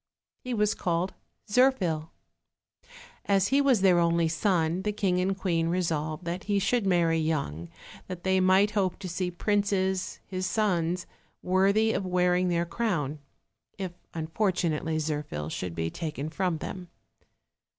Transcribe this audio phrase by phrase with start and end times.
[0.39, 1.13] He was called
[1.47, 2.09] Zirphil.
[3.25, 7.19] As he was their only son, the king and queen resolved that he should marry
[7.19, 7.69] young,
[8.07, 11.05] that they might hope to see princes, his sons,
[11.43, 13.19] worthy of wearing their crown,
[13.77, 16.87] if unfortunately Zirphil should be taken from them.